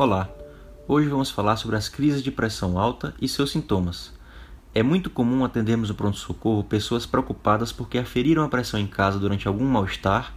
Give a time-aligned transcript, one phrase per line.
[0.00, 0.30] Olá,
[0.86, 4.12] hoje vamos falar sobre as crises de pressão alta e seus sintomas.
[4.72, 9.48] É muito comum atendermos no pronto-socorro pessoas preocupadas porque aferiram a pressão em casa durante
[9.48, 10.32] algum mal-estar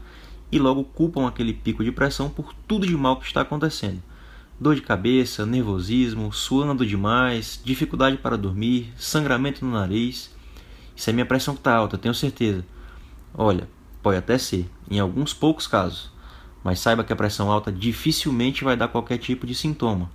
[0.52, 4.02] e logo culpam aquele pico de pressão por tudo de mal que está acontecendo.
[4.60, 10.36] Dor de cabeça, nervosismo, suando demais, dificuldade para dormir, sangramento no nariz.
[10.96, 12.66] Isso é minha pressão que está alta, tenho certeza.
[13.32, 13.70] Olha,
[14.02, 16.11] pode até ser, em alguns poucos casos
[16.64, 20.10] mas saiba que a pressão alta dificilmente vai dar qualquer tipo de sintoma.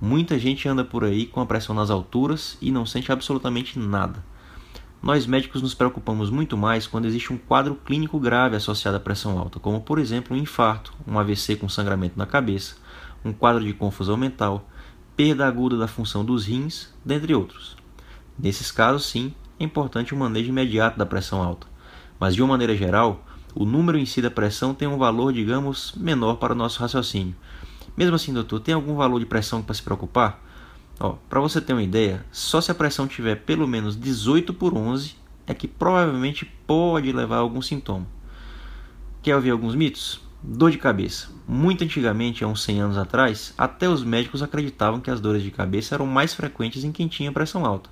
[0.00, 4.24] Muita gente anda por aí com a pressão nas alturas e não sente absolutamente nada.
[5.02, 9.38] Nós médicos nos preocupamos muito mais quando existe um quadro clínico grave associado à pressão
[9.38, 12.76] alta, como por exemplo um infarto, um AVC com sangramento na cabeça,
[13.24, 14.68] um quadro de confusão mental,
[15.14, 17.76] perda aguda da função dos rins, dentre outros.
[18.38, 21.66] Nesses casos, sim, é importante o manejo imediato da pressão alta,
[22.18, 25.94] mas de uma maneira geral, o número em si da pressão tem um valor, digamos,
[25.96, 27.34] menor para o nosso raciocínio.
[27.96, 30.42] Mesmo assim, doutor, tem algum valor de pressão para se preocupar?
[31.28, 35.16] Para você ter uma ideia, só se a pressão tiver pelo menos 18 por 11
[35.46, 38.06] é que provavelmente pode levar a algum sintoma.
[39.22, 40.20] Quer ouvir alguns mitos?
[40.42, 41.28] Dor de cabeça.
[41.48, 45.50] Muito antigamente, há uns 100 anos atrás, até os médicos acreditavam que as dores de
[45.50, 47.90] cabeça eram mais frequentes em quem tinha pressão alta.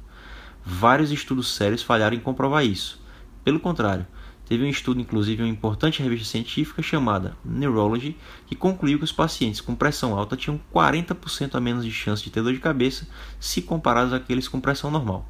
[0.65, 3.03] Vários estudos sérios falharam em comprovar isso.
[3.43, 4.07] Pelo contrário,
[4.47, 9.13] Teve um estudo, inclusive, em uma importante revista científica chamada Neurology, que concluiu que os
[9.13, 13.07] pacientes com pressão alta tinham 40% a menos de chance de ter dor de cabeça
[13.41, 15.27] se comparados àqueles com pressão normal.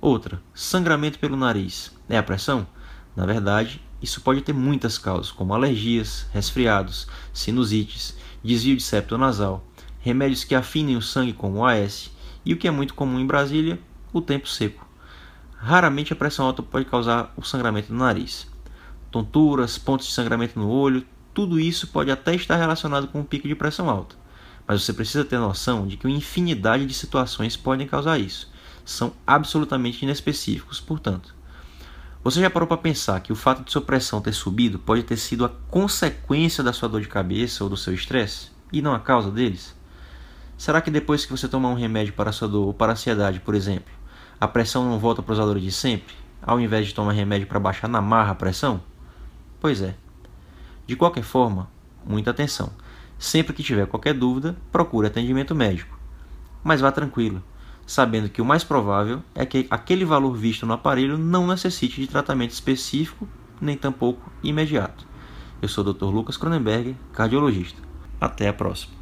[0.00, 1.92] Outra, sangramento pelo nariz.
[2.08, 2.66] É a pressão?
[3.16, 9.66] Na verdade, isso pode ter muitas causas, como alergias, resfriados, sinusites, desvio de septo nasal,
[10.00, 12.10] remédios que afinem o sangue, como o AS,
[12.44, 13.78] e o que é muito comum em Brasília,
[14.12, 14.91] o tempo seco.
[15.64, 18.50] Raramente a pressão alta pode causar o sangramento do nariz
[19.12, 21.04] tonturas, pontos de sangramento no olho,
[21.34, 24.16] tudo isso pode até estar relacionado com um pico de pressão alta.
[24.66, 28.50] Mas você precisa ter noção de que uma infinidade de situações podem causar isso.
[28.84, 31.34] São absolutamente inespecíficos, portanto.
[32.24, 35.16] Você já parou para pensar que o fato de sua pressão ter subido pode ter
[35.16, 39.00] sido a consequência da sua dor de cabeça ou do seu estresse e não a
[39.00, 39.74] causa deles?
[40.56, 43.40] Será que depois que você tomar um remédio para sua dor ou para a ansiedade,
[43.40, 43.92] por exemplo,
[44.42, 47.60] a pressão não volta para os valores de sempre, ao invés de tomar remédio para
[47.60, 48.82] baixar na marra a pressão?
[49.60, 49.94] Pois é.
[50.84, 51.70] De qualquer forma,
[52.04, 52.72] muita atenção.
[53.16, 55.96] Sempre que tiver qualquer dúvida, procure atendimento médico.
[56.64, 57.40] Mas vá tranquilo,
[57.86, 62.08] sabendo que o mais provável é que aquele valor visto no aparelho não necessite de
[62.08, 63.28] tratamento específico,
[63.60, 65.06] nem tampouco imediato.
[65.62, 66.06] Eu sou o Dr.
[66.06, 67.80] Lucas Cronenberg, cardiologista.
[68.20, 69.01] Até a próxima.